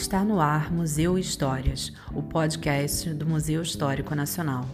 Está 0.00 0.24
no 0.24 0.40
ar 0.40 0.72
Museu 0.72 1.18
Histórias, 1.18 1.92
o 2.14 2.22
podcast 2.22 3.12
do 3.12 3.26
Museu 3.26 3.60
Histórico 3.60 4.14
Nacional. 4.14 4.64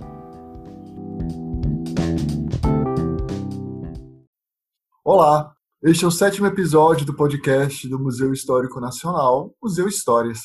Olá, 5.04 5.52
este 5.82 6.04
é 6.04 6.08
o 6.08 6.12
sétimo 6.12 6.46
episódio 6.46 7.04
do 7.04 7.12
podcast 7.12 7.88
do 7.88 7.98
Museu 7.98 8.32
Histórico 8.32 8.78
Nacional, 8.78 9.52
Museu 9.60 9.88
Histórias. 9.88 10.42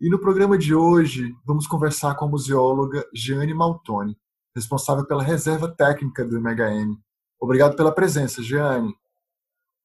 E 0.00 0.08
no 0.08 0.18
programa 0.18 0.56
de 0.56 0.74
hoje 0.74 1.30
vamos 1.44 1.66
conversar 1.66 2.14
com 2.14 2.24
a 2.24 2.30
museóloga 2.30 3.06
Jeane 3.14 3.52
Maltoni, 3.52 4.16
responsável 4.56 5.06
pela 5.06 5.22
reserva 5.22 5.68
técnica 5.68 6.24
do 6.24 6.38
MHM. 6.40 6.96
Obrigado 7.38 7.76
pela 7.76 7.94
presença, 7.94 8.42
Jeane. 8.42 8.94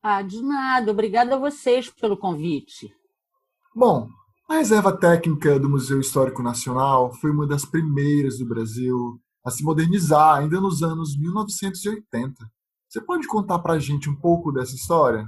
Ah, 0.02 0.21
de 0.21 0.42
nada. 0.42 0.89
Obrigada 0.89 1.36
a 1.36 1.38
vocês 1.38 1.89
pelo 1.89 2.16
convite. 2.16 2.96
Bom, 3.75 4.07
a 4.50 4.56
Reserva 4.56 4.97
Técnica 4.97 5.60
do 5.60 5.69
Museu 5.69 6.00
Histórico 6.00 6.42
Nacional 6.42 7.14
foi 7.15 7.32
uma 7.32 7.46
das 7.46 7.65
primeiras 7.65 8.39
do 8.39 8.46
Brasil 8.46 9.19
a 9.43 9.51
se 9.51 9.61
modernizar 9.61 10.38
ainda 10.38 10.61
nos 10.61 10.82
anos 10.82 11.18
1980. 11.19 12.50
Você 12.88 13.02
pode 13.02 13.28
contar 13.28 13.60
para 13.60 13.74
a 13.74 13.79
gente 13.79 14.10
um 14.10 14.15
pouco 14.15 14.54
dessa 14.54 14.74
história? 14.74 15.28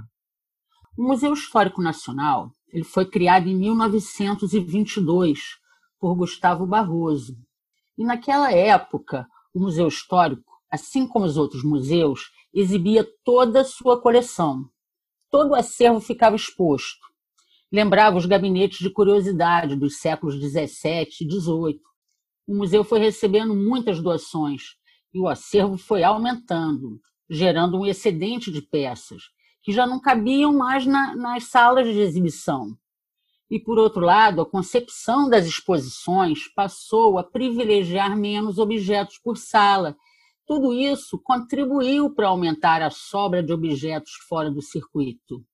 O 0.96 1.02
Museu 1.06 1.34
Histórico 1.34 1.82
Nacional 1.82 2.50
ele 2.72 2.82
foi 2.82 3.04
criado 3.04 3.46
em 3.46 3.54
1922 3.54 5.40
por 5.98 6.14
Gustavo 6.14 6.66
Barroso. 6.66 7.36
E 7.98 8.04
naquela 8.04 8.50
época, 8.50 9.26
o 9.52 9.60
Museu 9.60 9.88
Histórico, 9.88 10.50
assim 10.70 11.06
como 11.06 11.26
os 11.26 11.36
outros 11.36 11.62
museus, 11.62 12.30
exibia 12.54 13.06
toda 13.22 13.60
a 13.60 13.64
sua 13.64 14.00
coleção. 14.00 14.64
Todo 15.30 15.50
o 15.50 15.54
acervo 15.54 16.00
ficava 16.00 16.36
exposto 16.36 17.09
lembrava 17.72 18.16
os 18.16 18.26
gabinetes 18.26 18.78
de 18.78 18.90
curiosidade 18.90 19.76
dos 19.76 19.98
séculos 19.98 20.34
XVII 20.34 21.08
e 21.20 21.30
XVIII. 21.30 21.80
O 22.46 22.54
museu 22.54 22.82
foi 22.82 22.98
recebendo 22.98 23.54
muitas 23.54 24.02
doações 24.02 24.74
e 25.14 25.20
o 25.20 25.28
acervo 25.28 25.76
foi 25.76 26.02
aumentando, 26.02 27.00
gerando 27.28 27.78
um 27.78 27.86
excedente 27.86 28.50
de 28.50 28.60
peças 28.60 29.22
que 29.62 29.72
já 29.72 29.86
não 29.86 30.00
cabiam 30.00 30.52
mais 30.52 30.86
na, 30.86 31.14
nas 31.14 31.44
salas 31.44 31.86
de 31.86 32.00
exibição. 32.00 32.76
E, 33.50 33.58
por 33.58 33.78
outro 33.78 34.00
lado, 34.00 34.40
a 34.40 34.46
concepção 34.46 35.28
das 35.28 35.44
exposições 35.44 36.48
passou 36.54 37.18
a 37.18 37.24
privilegiar 37.24 38.16
menos 38.16 38.58
objetos 38.58 39.18
por 39.18 39.36
sala. 39.36 39.96
Tudo 40.46 40.72
isso 40.72 41.20
contribuiu 41.22 42.14
para 42.14 42.28
aumentar 42.28 42.80
a 42.80 42.90
sobra 42.90 43.42
de 43.42 43.52
objetos 43.52 44.12
fora 44.28 44.50
do 44.50 44.62
circuito. 44.62 45.44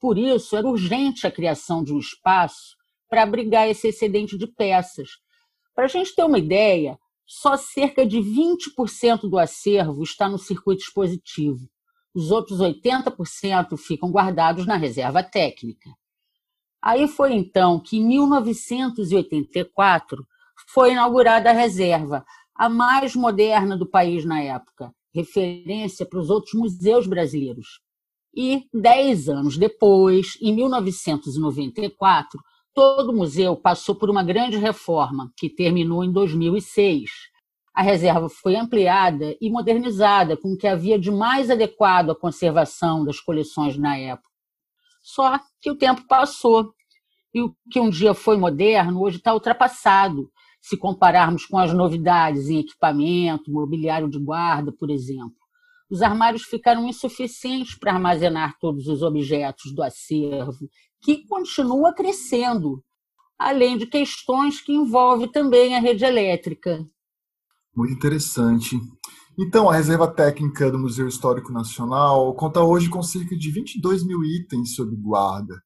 Por 0.00 0.16
isso, 0.16 0.56
era 0.56 0.66
urgente 0.66 1.26
a 1.26 1.30
criação 1.30 1.84
de 1.84 1.92
um 1.92 1.98
espaço 1.98 2.74
para 3.08 3.22
abrigar 3.22 3.68
esse 3.68 3.88
excedente 3.88 4.38
de 4.38 4.46
peças. 4.46 5.10
Para 5.74 5.84
a 5.84 5.88
gente 5.88 6.14
ter 6.14 6.24
uma 6.24 6.38
ideia, 6.38 6.98
só 7.26 7.56
cerca 7.56 8.06
de 8.06 8.18
20% 8.18 9.28
do 9.28 9.38
acervo 9.38 10.02
está 10.02 10.28
no 10.28 10.38
circuito 10.38 10.82
expositivo. 10.82 11.68
Os 12.14 12.30
outros 12.30 12.60
80% 12.60 13.76
ficam 13.76 14.10
guardados 14.10 14.66
na 14.66 14.76
reserva 14.76 15.22
técnica. 15.22 15.90
Aí 16.82 17.06
foi 17.06 17.34
então 17.34 17.78
que, 17.78 17.98
em 17.98 18.06
1984, 18.06 20.26
foi 20.68 20.92
inaugurada 20.92 21.50
a 21.50 21.52
reserva, 21.52 22.24
a 22.54 22.68
mais 22.68 23.14
moderna 23.14 23.76
do 23.76 23.88
país 23.88 24.24
na 24.24 24.40
época, 24.40 24.92
referência 25.14 26.06
para 26.06 26.18
os 26.18 26.30
outros 26.30 26.54
museus 26.54 27.06
brasileiros. 27.06 27.80
E, 28.34 28.64
dez 28.72 29.28
anos 29.28 29.56
depois, 29.56 30.38
em 30.40 30.54
1994, 30.54 32.40
todo 32.72 33.10
o 33.10 33.16
museu 33.16 33.56
passou 33.56 33.94
por 33.94 34.08
uma 34.08 34.22
grande 34.22 34.56
reforma, 34.56 35.32
que 35.36 35.50
terminou 35.50 36.04
em 36.04 36.12
2006. 36.12 37.10
A 37.74 37.82
reserva 37.82 38.28
foi 38.28 38.54
ampliada 38.54 39.36
e 39.40 39.50
modernizada 39.50 40.36
com 40.36 40.52
o 40.52 40.56
que 40.56 40.68
havia 40.68 40.98
de 40.98 41.10
mais 41.10 41.50
adequado 41.50 42.10
à 42.10 42.14
conservação 42.14 43.04
das 43.04 43.18
coleções 43.20 43.76
na 43.76 43.96
época. 43.96 44.28
Só 45.02 45.40
que 45.60 45.70
o 45.70 45.76
tempo 45.76 46.06
passou 46.06 46.72
e 47.34 47.42
o 47.42 47.54
que 47.70 47.80
um 47.80 47.90
dia 47.90 48.14
foi 48.14 48.36
moderno 48.36 49.00
hoje 49.00 49.16
está 49.16 49.32
ultrapassado, 49.32 50.30
se 50.60 50.76
compararmos 50.76 51.46
com 51.46 51.58
as 51.58 51.72
novidades 51.72 52.48
em 52.48 52.58
equipamento, 52.58 53.50
mobiliário 53.50 54.08
de 54.08 54.18
guarda, 54.18 54.70
por 54.72 54.90
exemplo 54.90 55.39
os 55.90 56.02
armários 56.02 56.42
ficaram 56.44 56.86
insuficientes 56.86 57.74
para 57.74 57.92
armazenar 57.92 58.56
todos 58.60 58.86
os 58.86 59.02
objetos 59.02 59.74
do 59.74 59.82
acervo, 59.82 60.68
que 61.02 61.26
continua 61.26 61.92
crescendo, 61.92 62.82
além 63.38 63.76
de 63.76 63.86
questões 63.86 64.60
que 64.60 64.72
envolvem 64.72 65.30
também 65.30 65.74
a 65.74 65.80
rede 65.80 66.04
elétrica. 66.04 66.86
Muito 67.74 67.94
interessante. 67.94 68.78
Então, 69.38 69.70
a 69.70 69.74
Reserva 69.74 70.06
Técnica 70.06 70.70
do 70.70 70.78
Museu 70.78 71.08
Histórico 71.08 71.52
Nacional 71.52 72.34
conta 72.34 72.62
hoje 72.62 72.88
com 72.88 73.02
cerca 73.02 73.36
de 73.36 73.50
22 73.50 74.04
mil 74.04 74.22
itens 74.22 74.74
sob 74.74 74.94
guarda. 74.96 75.60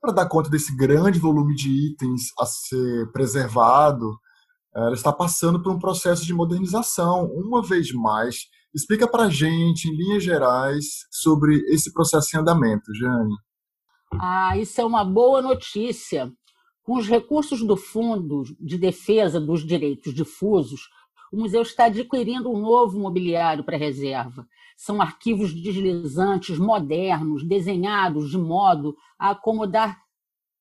Para 0.00 0.12
dar 0.12 0.28
conta 0.28 0.48
desse 0.48 0.74
grande 0.74 1.18
volume 1.18 1.54
de 1.54 1.68
itens 1.68 2.32
a 2.38 2.46
ser 2.46 3.12
preservado, 3.12 4.18
ela 4.74 4.94
está 4.94 5.12
passando 5.12 5.62
por 5.62 5.72
um 5.72 5.78
processo 5.78 6.24
de 6.24 6.32
modernização, 6.32 7.26
uma 7.26 7.62
vez 7.62 7.92
mais, 7.92 8.46
Explica 8.72 9.08
para 9.08 9.24
a 9.24 9.30
gente, 9.30 9.88
em 9.88 9.96
linhas 9.96 10.22
gerais, 10.22 11.06
sobre 11.10 11.56
esse 11.74 11.92
processo 11.92 12.36
em 12.36 12.40
andamento, 12.40 12.94
Jane. 12.94 13.34
Ah, 14.12 14.56
isso 14.56 14.80
é 14.80 14.84
uma 14.84 15.04
boa 15.04 15.42
notícia. 15.42 16.32
Com 16.82 16.96
os 16.96 17.08
recursos 17.08 17.62
do 17.66 17.76
Fundo 17.76 18.44
de 18.60 18.78
Defesa 18.78 19.40
dos 19.40 19.66
Direitos 19.66 20.14
Difusos, 20.14 20.88
o 21.32 21.36
museu 21.36 21.62
está 21.62 21.86
adquirindo 21.86 22.50
um 22.50 22.60
novo 22.60 22.98
mobiliário 22.98 23.64
para 23.64 23.76
reserva. 23.76 24.46
São 24.76 25.02
arquivos 25.02 25.52
deslizantes 25.52 26.58
modernos, 26.58 27.44
desenhados 27.44 28.30
de 28.30 28.38
modo 28.38 28.96
a 29.18 29.30
acomodar 29.30 30.00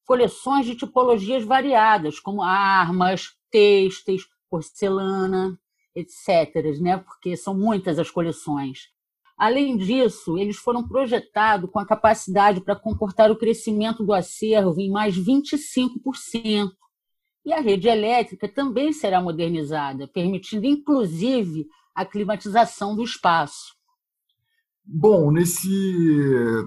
coleções 0.03 0.65
de 0.65 0.75
tipologias 0.75 1.43
variadas, 1.43 2.19
como 2.19 2.41
armas, 2.41 3.35
têxteis, 3.51 4.23
porcelana 4.49 5.59
etc., 5.99 6.79
né? 6.79 6.97
porque 6.97 7.35
são 7.35 7.53
muitas 7.53 7.99
as 7.99 8.09
coleções. 8.09 8.89
Além 9.37 9.77
disso, 9.77 10.37
eles 10.37 10.57
foram 10.57 10.85
projetados 10.85 11.69
com 11.71 11.79
a 11.79 11.85
capacidade 11.85 12.59
para 12.59 12.75
comportar 12.75 13.31
o 13.31 13.37
crescimento 13.37 14.03
do 14.03 14.11
acervo 14.11 14.81
em 14.81 14.91
mais 14.91 15.17
25%. 15.17 16.69
E 17.45 17.53
a 17.53 17.61
rede 17.61 17.87
elétrica 17.87 18.49
também 18.49 18.91
será 18.91 19.21
modernizada, 19.21 20.07
permitindo 20.07 20.65
inclusive 20.65 21.65
a 21.95 22.05
climatização 22.05 22.95
do 22.95 23.03
espaço. 23.03 23.73
Bom, 24.83 25.31
nesse 25.31 25.69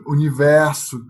universo 0.07 1.05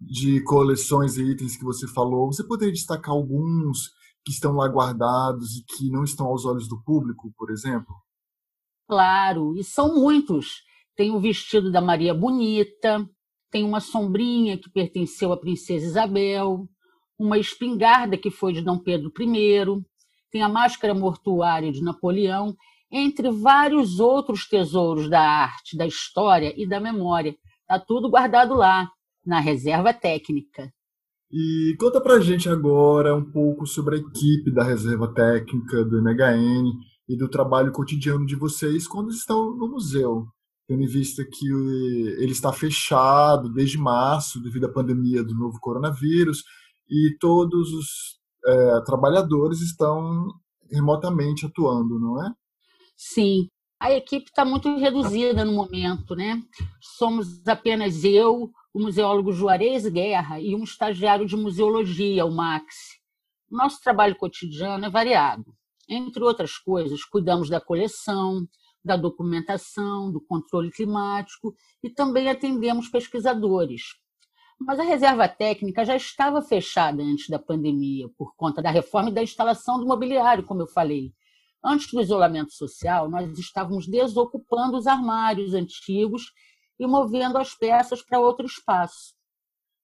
de 0.00 0.42
coleções 0.42 1.16
e 1.16 1.22
itens 1.22 1.56
que 1.56 1.64
você 1.64 1.88
falou, 1.88 2.30
você 2.30 2.44
poderia 2.44 2.74
destacar 2.74 3.14
alguns 3.14 3.90
que 4.26 4.32
estão 4.32 4.56
lá 4.56 4.66
guardados 4.66 5.56
e 5.56 5.64
que 5.64 5.88
não 5.88 6.02
estão 6.02 6.26
aos 6.26 6.44
olhos 6.44 6.68
do 6.68 6.82
público, 6.82 7.32
por 7.38 7.48
exemplo? 7.48 7.94
Claro, 8.88 9.56
e 9.56 9.62
são 9.62 9.94
muitos. 9.94 10.64
Tem 10.96 11.12
o 11.12 11.20
vestido 11.20 11.70
da 11.70 11.80
Maria 11.80 12.12
Bonita, 12.12 13.08
tem 13.52 13.64
uma 13.64 13.78
sombrinha 13.78 14.58
que 14.58 14.68
pertenceu 14.68 15.32
à 15.32 15.36
princesa 15.36 15.86
Isabel, 15.86 16.68
uma 17.16 17.38
espingarda 17.38 18.18
que 18.18 18.28
foi 18.28 18.52
de 18.52 18.62
Dom 18.62 18.80
Pedro 18.80 19.12
I, 19.16 19.84
tem 20.28 20.42
a 20.42 20.48
máscara 20.48 20.92
mortuária 20.92 21.70
de 21.70 21.80
Napoleão, 21.80 22.56
entre 22.90 23.30
vários 23.30 24.00
outros 24.00 24.48
tesouros 24.48 25.08
da 25.08 25.20
arte, 25.20 25.76
da 25.76 25.86
história 25.86 26.52
e 26.56 26.66
da 26.66 26.80
memória. 26.80 27.36
Está 27.60 27.78
tudo 27.78 28.10
guardado 28.10 28.54
lá, 28.54 28.90
na 29.24 29.38
reserva 29.38 29.94
técnica. 29.94 30.72
E 31.30 31.76
conta 31.78 32.00
pra 32.00 32.20
gente 32.20 32.48
agora 32.48 33.14
um 33.14 33.24
pouco 33.24 33.66
sobre 33.66 33.96
a 33.96 33.98
equipe 33.98 34.50
da 34.50 34.62
reserva 34.62 35.12
técnica 35.12 35.84
do 35.84 36.00
MHN 36.00 36.72
e 37.08 37.16
do 37.16 37.28
trabalho 37.28 37.72
cotidiano 37.72 38.24
de 38.24 38.36
vocês 38.36 38.86
quando 38.86 39.10
estão 39.10 39.56
no 39.56 39.68
museu, 39.68 40.26
tendo 40.68 40.82
em 40.82 40.86
vista 40.86 41.24
que 41.24 41.48
ele 42.18 42.32
está 42.32 42.52
fechado 42.52 43.52
desde 43.52 43.76
março 43.76 44.40
devido 44.40 44.66
à 44.66 44.72
pandemia 44.72 45.22
do 45.22 45.34
novo 45.34 45.58
coronavírus 45.60 46.44
e 46.88 47.16
todos 47.18 47.72
os 47.72 47.86
é, 48.44 48.80
trabalhadores 48.82 49.60
estão 49.60 50.28
remotamente 50.70 51.44
atuando, 51.44 51.98
não 51.98 52.24
é? 52.24 52.32
Sim, 52.96 53.48
a 53.78 53.92
equipe 53.92 54.30
está 54.30 54.44
muito 54.44 54.74
reduzida 54.76 55.44
no 55.44 55.52
momento, 55.52 56.14
né? 56.14 56.42
Somos 56.80 57.46
apenas 57.46 58.04
eu, 58.04 58.50
o 58.72 58.80
museólogo 58.80 59.32
Juarez 59.32 59.86
Guerra 59.86 60.40
e 60.40 60.54
um 60.54 60.64
estagiário 60.64 61.26
de 61.26 61.36
museologia, 61.36 62.24
o 62.24 62.34
Max. 62.34 62.74
Nosso 63.50 63.80
trabalho 63.82 64.16
cotidiano 64.16 64.84
é 64.86 64.90
variado. 64.90 65.44
Entre 65.88 66.22
outras 66.22 66.58
coisas, 66.58 67.04
cuidamos 67.04 67.48
da 67.48 67.60
coleção, 67.60 68.46
da 68.84 68.96
documentação, 68.96 70.10
do 70.10 70.20
controle 70.20 70.70
climático 70.70 71.54
e 71.82 71.90
também 71.90 72.28
atendemos 72.28 72.88
pesquisadores. 72.88 73.82
Mas 74.58 74.80
a 74.80 74.84
reserva 74.84 75.28
técnica 75.28 75.84
já 75.84 75.96
estava 75.96 76.40
fechada 76.40 77.02
antes 77.02 77.28
da 77.28 77.38
pandemia, 77.38 78.08
por 78.16 78.34
conta 78.36 78.62
da 78.62 78.70
reforma 78.70 79.10
e 79.10 79.14
da 79.14 79.22
instalação 79.22 79.78
do 79.78 79.86
mobiliário, 79.86 80.44
como 80.44 80.62
eu 80.62 80.66
falei. 80.66 81.12
Antes 81.66 81.92
do 81.92 82.00
isolamento 82.00 82.52
social, 82.52 83.10
nós 83.10 83.36
estávamos 83.36 83.88
desocupando 83.88 84.76
os 84.76 84.86
armários 84.86 85.52
antigos 85.52 86.30
e 86.78 86.86
movendo 86.86 87.38
as 87.38 87.56
peças 87.56 88.00
para 88.00 88.20
outro 88.20 88.46
espaço. 88.46 89.14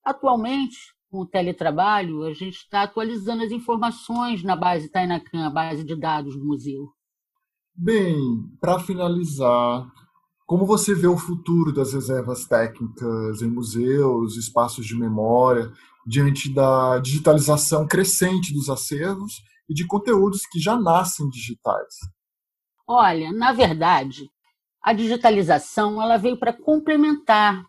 Atualmente, 0.04 0.76
com 1.10 1.22
o 1.22 1.26
teletrabalho, 1.26 2.22
a 2.22 2.32
gente 2.32 2.54
está 2.54 2.82
atualizando 2.82 3.42
as 3.42 3.50
informações 3.50 4.44
na 4.44 4.54
base 4.54 4.88
Tainacan, 4.90 5.44
a 5.44 5.50
base 5.50 5.82
de 5.82 5.96
dados 5.96 6.36
do 6.36 6.44
museu. 6.44 6.88
Bem, 7.74 8.48
para 8.60 8.78
finalizar, 8.78 9.90
como 10.46 10.64
você 10.64 10.94
vê 10.94 11.08
o 11.08 11.18
futuro 11.18 11.72
das 11.72 11.94
reservas 11.94 12.44
técnicas 12.44 13.42
em 13.42 13.48
museus, 13.48 14.36
espaços 14.36 14.86
de 14.86 14.94
memória, 14.94 15.72
diante 16.06 16.48
da 16.48 17.00
digitalização 17.00 17.88
crescente 17.88 18.54
dos 18.54 18.70
acervos 18.70 19.42
e 19.68 19.74
de 19.74 19.86
conteúdos 19.86 20.46
que 20.46 20.58
já 20.58 20.76
nascem 20.76 21.28
digitais? 21.28 21.94
Olha, 22.86 23.32
na 23.32 23.52
verdade, 23.52 24.28
a 24.82 24.92
digitalização 24.92 26.02
ela 26.02 26.16
veio 26.16 26.36
para 26.36 26.52
complementar, 26.52 27.64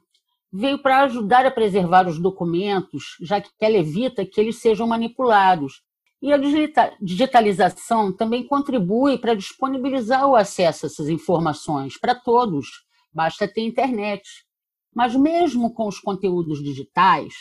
veio 0.51 0.79
para 0.79 1.03
ajudar 1.03 1.45
a 1.45 1.51
preservar 1.51 2.07
os 2.07 2.19
documentos, 2.19 3.15
já 3.21 3.39
que 3.39 3.49
ela 3.61 3.77
evita 3.77 4.25
que 4.25 4.39
eles 4.41 4.57
sejam 4.57 4.87
manipulados. 4.87 5.81
E 6.21 6.31
a 6.31 6.39
digitalização 7.01 8.15
também 8.15 8.47
contribui 8.47 9.17
para 9.17 9.35
disponibilizar 9.35 10.25
o 10.25 10.35
acesso 10.35 10.85
a 10.85 10.87
essas 10.87 11.09
informações 11.09 11.99
para 11.99 12.15
todos, 12.15 12.67
basta 13.13 13.47
ter 13.47 13.61
internet. 13.61 14.23
Mas 14.95 15.15
mesmo 15.15 15.73
com 15.73 15.87
os 15.87 15.99
conteúdos 15.99 16.63
digitais, 16.63 17.33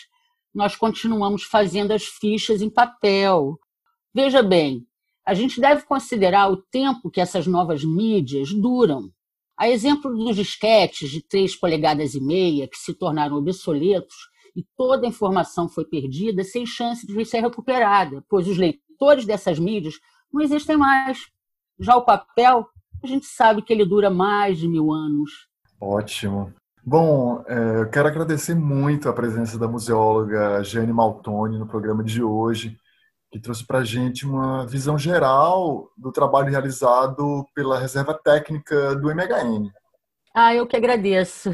nós 0.54 0.74
continuamos 0.76 1.44
fazendo 1.44 1.92
as 1.92 2.04
fichas 2.04 2.60
em 2.60 2.68
papel. 2.68 3.58
Veja 4.14 4.42
bem, 4.42 4.86
a 5.26 5.32
gente 5.32 5.58
deve 5.58 5.84
considerar 5.84 6.50
o 6.50 6.58
tempo 6.58 7.10
que 7.10 7.20
essas 7.20 7.46
novas 7.46 7.82
mídias 7.82 8.52
duram. 8.52 9.10
A 9.56 9.68
exemplo 9.68 10.14
dos 10.14 10.36
disquetes 10.36 11.10
de 11.10 11.22
3 11.22 11.56
polegadas 11.56 12.14
e 12.14 12.20
meia, 12.20 12.68
que 12.68 12.76
se 12.76 12.92
tornaram 12.92 13.36
obsoletos 13.36 14.14
e 14.54 14.62
toda 14.76 15.06
a 15.06 15.08
informação 15.08 15.66
foi 15.66 15.86
perdida 15.86 16.44
sem 16.44 16.66
chance 16.66 17.06
de 17.06 17.24
ser 17.24 17.40
recuperada, 17.40 18.22
pois 18.28 18.46
os 18.46 18.58
leitores 18.58 19.24
dessas 19.24 19.58
mídias 19.58 19.94
não 20.30 20.42
existem 20.42 20.76
mais. 20.76 21.30
Já 21.78 21.96
o 21.96 22.04
papel, 22.04 22.66
a 23.02 23.06
gente 23.06 23.24
sabe 23.24 23.62
que 23.62 23.72
ele 23.72 23.86
dura 23.86 24.10
mais 24.10 24.58
de 24.58 24.68
mil 24.68 24.92
anos. 24.92 25.48
Ótimo. 25.80 26.52
Bom, 26.84 27.42
é, 27.46 27.80
eu 27.80 27.88
quero 27.88 28.08
agradecer 28.08 28.54
muito 28.54 29.08
a 29.08 29.12
presença 29.12 29.58
da 29.58 29.68
museóloga 29.68 30.62
Jane 30.64 30.92
Maltoni 30.92 31.56
no 31.56 31.66
programa 31.66 32.04
de 32.04 32.22
hoje 32.22 32.76
que 33.32 33.40
trouxe 33.40 33.66
para 33.66 33.78
a 33.78 33.84
gente 33.84 34.26
uma 34.26 34.66
visão 34.66 34.98
geral 34.98 35.90
do 35.96 36.12
trabalho 36.12 36.50
realizado 36.50 37.46
pela 37.54 37.78
Reserva 37.78 38.12
Técnica 38.12 38.94
do 38.94 39.08
MHN. 39.08 39.70
Ah, 40.34 40.54
eu 40.54 40.66
que 40.66 40.76
agradeço. 40.76 41.50